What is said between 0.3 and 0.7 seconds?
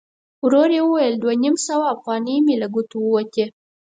ورو